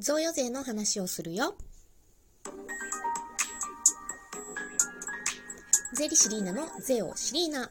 [0.00, 1.54] 贈与税の話をするよ。
[5.92, 7.70] 税理士リーナの税をシリーナ。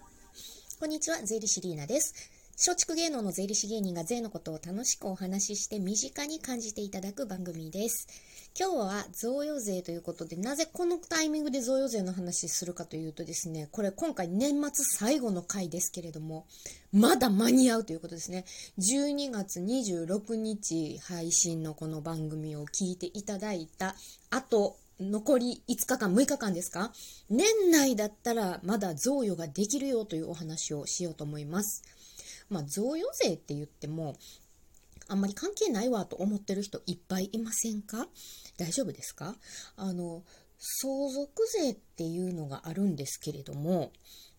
[0.79, 2.13] こんにちは、税理士リーナです。
[2.51, 8.07] 松竹芸能の税理士芸人が税のことを楽しくお話しして身近に感じていただく番組です。
[8.57, 16.45] 今日は贈与税ということで、なぜこのタイミングで贈与税の話するかというとですね、これ今回年末最後の回ですけれども、
[16.91, 18.43] まだ間に合うということですね。
[18.79, 23.95] 12月26日配信のこの番組を聞いていただいた
[24.29, 26.91] 後、残り5日間、6日間ですか？
[27.29, 31.83] 年内だったらまだ贈与ができるよというお話をしようと思います。
[32.49, 34.17] まあ、贈与税って言っても、
[35.09, 38.07] あんまり関係ないわと思ってる人いっぱいいませんか？
[38.57, 39.35] 大丈夫ですか？
[39.75, 40.23] あの、
[40.57, 43.91] 相続税っていうのがあるんですけれども、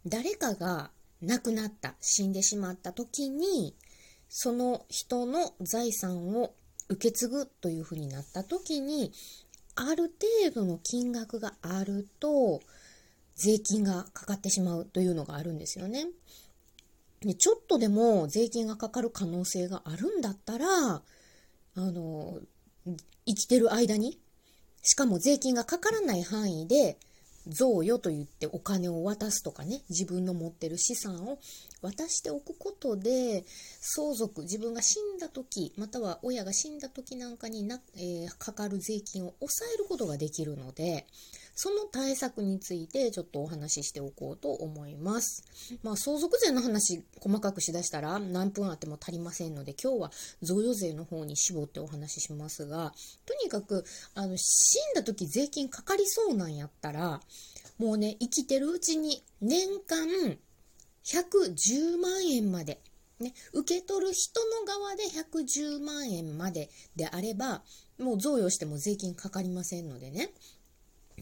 [0.07, 3.75] 誰かが亡くなった、死んでしまった時に、
[4.29, 6.55] その人の財産を
[6.89, 9.13] 受け継ぐというふうになった時に、
[9.75, 10.13] ある
[10.45, 12.61] 程度の金額があると、
[13.35, 16.07] 税金がかかってしまうというのがあるんですよね。
[17.23, 21.03] でちょっとでも税金がかかる可能性があるんだったら、あ
[21.77, 22.39] の、
[23.27, 24.19] 生きてる間に、
[24.83, 26.99] しかも税金がかからない範囲で、
[27.47, 31.39] 贈与と言ってお金を渡すとかね、自分の持ってる資産を
[31.81, 33.45] 渡しておくことで、
[33.81, 41.07] 相続、自分が死んだ時、または親が死んだ時なんかにな、えー、かかる税金を抑えることができるので、
[41.63, 45.45] その対策についてちょっとお話ししておこうと思います。
[45.83, 52.95] まあ、相続税の話細かくしだしたら何分あっても足りませんので、今日は贈与税の方に絞ってお話ししますが、
[53.27, 57.21] とにかく、あの、死んだ時税金かかりそうなんやったら、
[57.77, 60.09] もうね、生きてるうちに年間
[61.05, 62.81] 110万円まで、
[63.19, 67.61] ね、受け取る人の側で110万円までであれば、
[67.99, 70.31] もう贈与しても税金かかりませんのでね、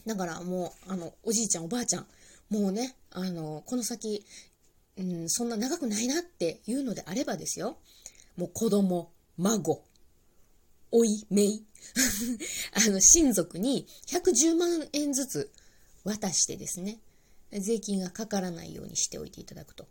[0.06, 2.06] だからもう、あの、おじいちゃんおばあちゃん、
[2.50, 4.24] もうね、あの、この先、
[4.96, 7.78] うん、そんな長くないなっていうのであればですよ。
[8.36, 9.82] もう子供、孫、
[10.90, 11.64] おい、めい、
[12.72, 15.50] あの、親族に110万円ずつ
[16.04, 16.98] 渡してですね、
[17.52, 19.86] 税金がかからないようにしておいていただくと。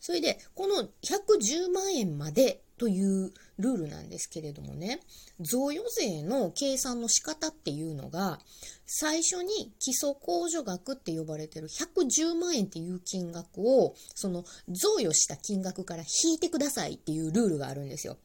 [0.00, 5.00] それで、この110万円までというルールなんですけれどもね、
[5.40, 8.40] 贈与税の計算の仕方っていうのが、
[8.86, 18.16] 最初に基礎控除額って呼ばれてる110万円っていう金額を、その贈与した金額から引いてくださいっていうルールがあるんですよ。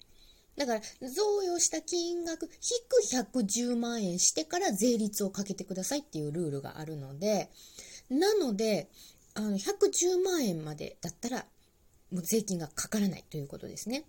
[0.57, 7.51] だから、贈与した金額引く110万円してから税率をかけてくださいっていうルールがあるので、
[8.09, 8.89] なので、
[9.33, 11.45] あの、110万円までだったら、
[12.11, 14.05] もう税金がかからないということですね。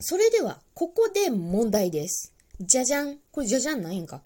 [0.00, 2.32] それでは、ここで問題です。
[2.60, 3.18] じゃじゃん。
[3.32, 4.22] これじゃじゃんないんか。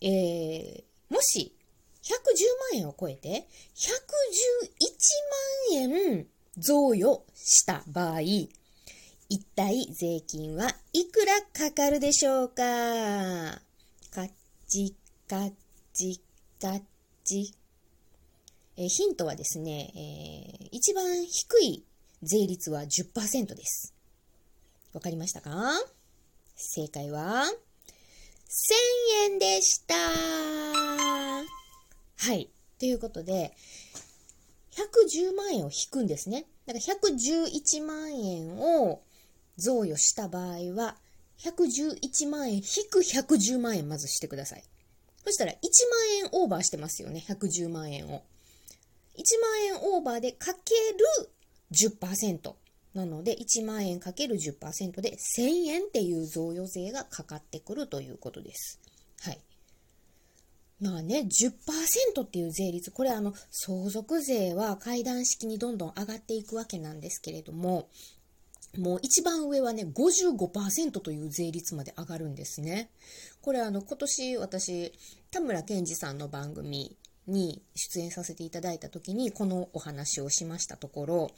[0.00, 1.54] えー、もし、
[2.02, 2.10] 110
[2.72, 3.92] 万円を超えて、111
[5.70, 6.26] 万円
[6.58, 8.50] 贈与した場合、一
[9.54, 12.62] 体税金はいくらかかるでしょうか？
[14.10, 14.30] カッ
[14.66, 14.96] チ
[15.28, 15.52] カッ
[15.94, 16.20] チ
[16.60, 16.82] カッ
[17.22, 17.54] チ。
[18.76, 21.86] えー、ヒントはですね、えー、一番低い
[22.24, 23.94] 税率は10%です。
[24.92, 25.72] わかりましたか？
[26.54, 27.44] 正解は、
[29.24, 31.44] 1000円でしたは
[32.34, 32.50] い。
[32.78, 33.56] ということで、
[34.72, 36.46] 110万円を引くんですね。
[36.66, 39.02] だから111万円を
[39.56, 40.96] 贈与した場合は、
[41.38, 44.64] 111万円引く110万円まずしてください。
[45.24, 45.60] そしたら1万
[46.18, 48.22] 円オーバーしてますよね、110万円を。
[49.16, 50.74] 1万円オーバーでかけ
[51.20, 51.30] る
[51.72, 52.54] 10%。
[52.94, 58.80] なので、1万円かける10%で1000円っていう贈与税がかかってくるということです。
[59.22, 59.38] はい。
[60.80, 67.88] まあね、10%っていう税率、これあの、相続税は階段式にどんどん上がっていくわけなんですけれども、
[68.76, 72.90] もう一番上はね、55%という税率まで上がるんですね。
[73.42, 74.92] これあの、今年私、
[75.30, 76.96] 田村健二さんの番組
[77.26, 81.30] に出演させていただいた時に、このお話をしましたところ、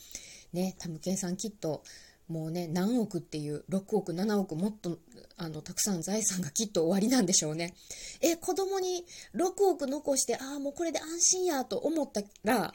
[0.55, 1.83] ね、タムケンさんきっと
[2.29, 4.99] もうね、何億っていう、6億、7億、もっと、
[5.37, 7.75] あの、たくさん財産がきっと終わりなんでしょうね。
[8.23, 9.05] え、子供に
[9.35, 12.75] 6億残して、ああ、もうこれで安心やと思ったら、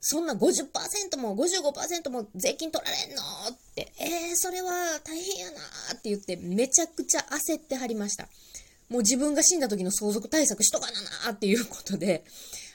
[0.00, 4.70] そんな50%も55%も税金取られんのって、えー、それは
[5.04, 5.58] 大変やな
[5.92, 8.28] って言って、めちゃくちゃ焦ってはりました。
[8.88, 12.24] もう自分が死んだ時の相続対策しとかななっていうことで、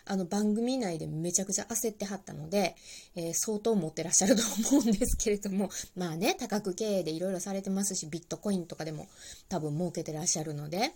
[0.06, 2.75] あの番組内でめちゃくちゃ焦ってはったので、
[3.16, 9.07] えー、相当持ってらっしゃると思うんですけれども、 まあね、多角経営でいろいろされてますし、ビットコインとかでも
[9.50, 10.92] 多分儲けてらっしゃるので、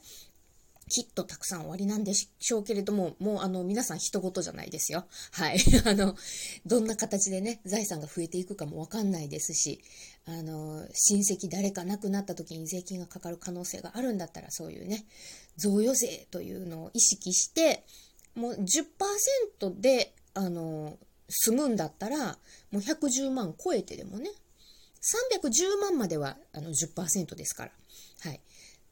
[0.90, 5.06] きっとたくさん終わりなんでしょうけれども、もうあの皆さん人事じゃないですよ。
[5.32, 5.60] はい。
[5.86, 6.16] あの、
[6.66, 9.82] どんな形でね、財産が増えていくかもわかんないですし、
[10.26, 15.06] あの、親戚誰か亡くなった時に税金がかかる可能性があるんだったら、そういうね、
[15.58, 17.86] 贈与税というのを意識して、
[18.36, 20.98] もう10%で、あの、
[21.30, 22.38] 済むんだったら、
[22.72, 24.30] もう110万超えてでもね、
[25.02, 27.72] 310万まではあの10%ですから。
[28.22, 28.42] はい。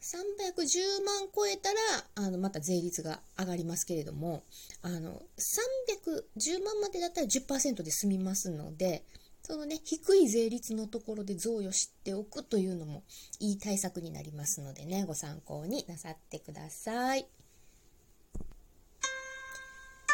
[0.01, 1.79] 310万超えたら
[2.15, 4.43] あのまた税率が上がりますけれども
[4.81, 9.03] あの310万までだったら10%で済みますので
[9.41, 13.03] そのね低い税率のところで贈与しておくというのも
[13.39, 17.27] いい対策になりますのでねご参考になさってください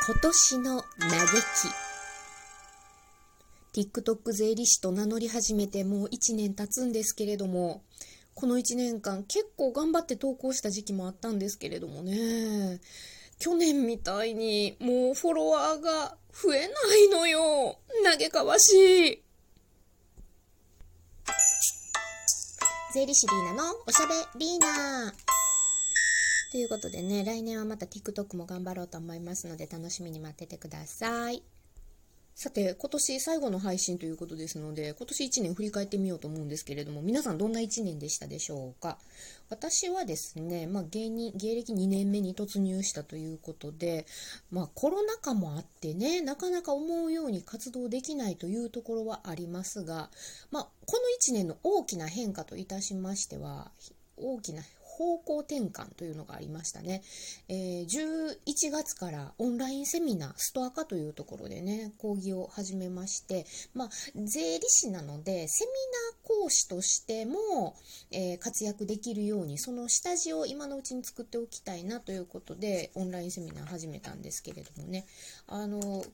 [0.05, 1.09] 今年の嘆
[3.73, 7.83] き TikTok 税理士と名乗り始めてもう1年経つんですけれども
[8.33, 12.81] この1年間結構頑張って投稿した時期もあったんですけれどもね、
[13.39, 16.67] 去年みたいにもうフォロワーが増えな
[16.97, 17.77] いのよ。
[18.03, 19.23] 嘆かわしい。
[22.93, 25.13] 税理士リーナのおしゃべリーナ
[26.53, 31.41] ということでね、来年はまた TikTok も頑張ろうと思いますので楽しみに待っててください。
[32.35, 38.99] さて、今年最後の配信ということですので、今年1年振り返ってみようと思うんですけれども、皆さんどんな1年でしたでしょうか？
[39.49, 44.05] 私はですね、まあ、芸人、芸歴2年目に突入したということで、
[44.51, 50.11] まあ、コロナ禍もあってね、なかなか思うように活動できないというところはありますが、
[50.51, 53.71] まあ、この1年の大きな変化といたしましては、
[54.17, 54.61] 大きな
[54.97, 57.01] 方向転換というのがありましたね。
[57.49, 65.71] えー、11月からオンラインセミナー、ストア化というところでね、講義を始めまして、まあ、税理士なので、セミ
[66.31, 67.75] ナー講師としても、
[68.11, 75.05] えー、活躍できるように、その下地を今のうちに作っておきたいなということで、オンラインセミナー始めたんですけれどもね、
[75.47, 76.05] あの、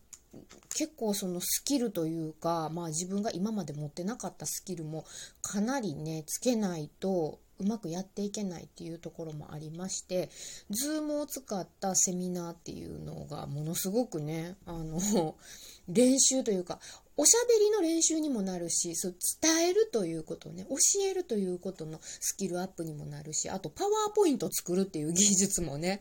[0.76, 5.06] 結構そのスキルというか、まあ自分が今まで持ってなかったスキルも
[5.42, 10.30] かなりね、つけないとうまくやっていけないっていうところもありまして、
[10.70, 15.36] ズームを使ったセミナーっていうのがものすごくね、あの、
[15.88, 16.80] 練習というか、
[17.18, 26.00] おしゃべりの練習にもなるし、そう伝えるということね、教えるということのスキルアップにもなるし、あとパワーポイント作るっていう技術もね、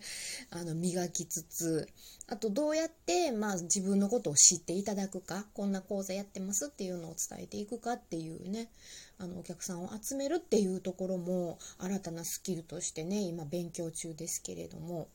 [0.51, 1.89] あの磨きつつ、
[2.29, 8.71] あとどうやって、まあ、自分のことを知っていただくか、こんな講座やってますっていうのを伝えていくかっていうね、
[9.19, 15.09] あのお客さんを集めるっていうところも新たなスキルとしてね、今勉強中ですけれども、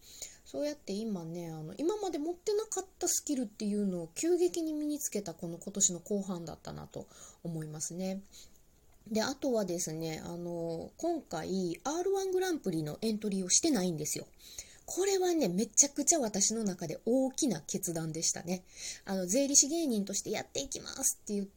[0.46, 7.08] そうやって今ねあの今まで持ってなかったスキルっていうのを急激に身につけたこの今年の後半だったなと
[7.44, 8.22] 思いますね。
[9.10, 14.26] であとはですねあの今回 r 1グランプリのエントリーをしてないんですよ。
[14.86, 18.64] これはね、めちゃくちゃ私の中で大きな決断でしたね。
[19.06, 21.48] あの、税理士芸人としてやっていきますって言っ、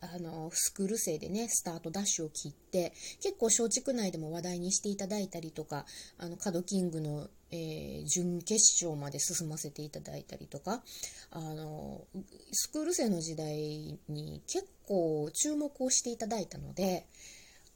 [0.00, 2.92] あの、スクール生でね、スタートダッシュを切って、
[3.22, 5.86] 結構松竹内でも話題にしていただいたりとか、
[6.18, 10.82] あの、カドキングの、えー、準決勝まで進ませていただいたりとか、
[11.30, 12.04] あの、
[12.52, 17.06] スクール生の時代に結構注目をしていただいたので、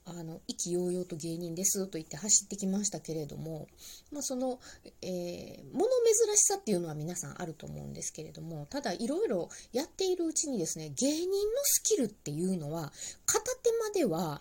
[0.07, 3.69] あの意気揚々と芸人ですと言って走ってきましたけれども、
[4.13, 4.61] まあ、その、
[5.01, 5.89] えー、物
[6.27, 12.93] 珍しさっていうのは皆さんあると思うんですけれどもただいろいろやっているうちにですね芸人のスキルっていうのは
[13.25, 14.41] 片手までは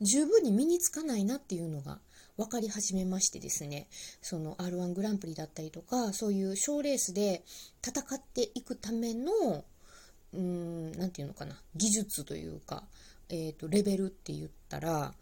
[0.00, 2.00] 十分に身につかないなっていうのが
[2.36, 3.86] 分かり始めましてですね
[4.20, 7.44] その r 1グランプリだったりとかそういう賞レースで
[7.86, 9.64] 戦っていくための
[10.32, 12.84] うーん何て言うのかな技術というか
[13.28, 15.12] えーと、レベルって言ったら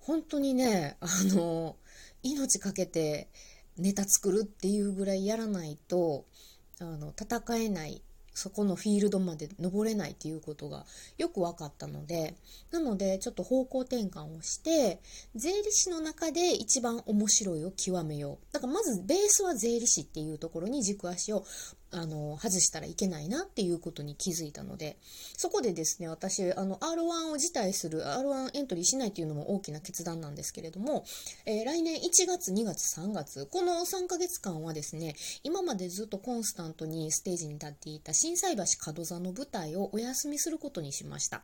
[0.00, 1.76] 本当にねあの
[2.22, 3.28] 命かけて
[3.76, 6.24] ネタ作るっていうぐらいやらないと
[6.80, 10.84] あの戦えないそこのフィールドまで登れないっていうことが
[11.16, 12.34] よく分かったので
[12.70, 15.00] なのでちょっと方向転換をして
[15.34, 18.52] 税理士の中で一番面白いを極めよう。
[18.52, 21.46] だからまずベースは税理士っていうところに軸足を
[21.92, 24.98] あの、外したらいけないなっていうことに気づいたので、
[25.36, 31.04] そこでですね、私、あの、R1 を辞退する、R1 エントリーしないっていうのも大きな決断なんですけれども、
[31.44, 38.62] えー、来年1月、2月、3月、この3ヶ月間はですね、今までずっとコンスタントにステージに立っていた心斎橋
[38.92, 41.42] 門座の舞台をお休みすることにしました。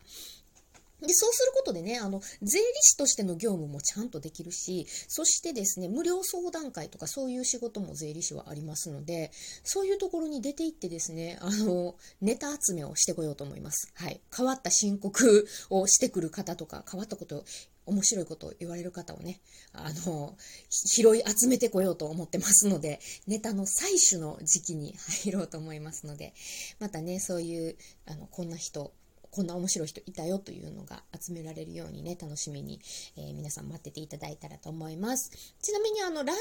[1.07, 9.31] で、そうすることでね、あの、税理士としての業務もちゃんとできるし、そしてですね、無料相談会とかそういう仕事も税理士はありますので、
[9.65, 13.93] そういうところに出て行ってですね、あの、ネタ集めをしてこようと思います。
[13.95, 14.21] はい。
[14.35, 17.45] 変わった申告をしてくる方とか、変わったこと
[17.87, 19.41] 面白いことを言われる方をね、
[19.73, 20.37] あの、
[20.71, 24.95] 拾い集めてこようと思ってますので、ネタの採取の時期に
[25.25, 26.33] 入ろうと思いますので、
[26.79, 28.93] またね、そういう、あの、こんな人、
[29.33, 32.81] こんな面白い人いたよというのが集められるようにね、楽しみに、
[33.17, 35.31] えー、皆さん待ってていただいたらと思います。
[35.63, 36.37] ちなみにあの、来年の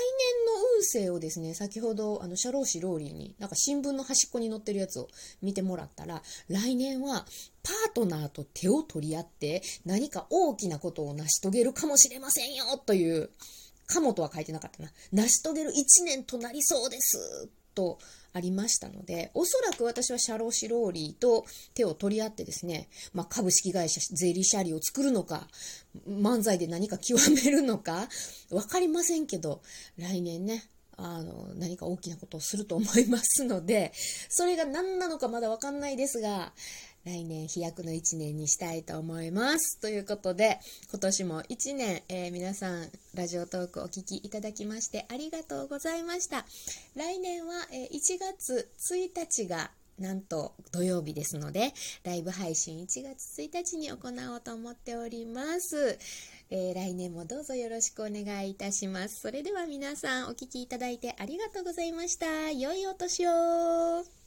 [0.75, 5.07] 運勢をですね、先ほどあの、社労士ローリーになんか新聞の端っこに載ってるやつを
[5.41, 7.25] 見てもらったら、来年は
[7.63, 13.29] パートナーと手を取り合って何か大きなことを成し遂げるかもしれませんよという、
[13.85, 14.91] かもとは書いてなかったな。
[15.13, 17.99] 成し遂げる一年となりそうですと
[18.33, 25.47] ありましたので、おそらく私はシャロシローリーと手を取り合ってですね、まあ、株式会社ゼリーシャリーを作るのか、
[26.07, 28.07] 漫才で何か極めるのか、
[28.49, 29.61] わかりませんけど、
[29.97, 30.63] 来年ね、
[30.97, 33.91] あの、何か大きなことをすると思いますので、
[34.29, 36.53] それが何なのかまだわかんないですが、
[37.03, 39.79] 来年飛躍の1年にしたいと思います。
[39.79, 46.45] ということで、今年も1年、えー、皆さん、ラジオトークお聴きいただきましてありがとうございました。
[46.95, 55.97] 来年は、えー、1月1日がなんと土曜日ですので、ライブ配信1月1日に行おうと思っております。
[56.49, 59.21] えー、来年もどうぞよろしくお願いいたします。
[59.21, 62.51] それでは皆さんお聴きいただいてありがとうございました。
[62.51, 64.20] 良いお年を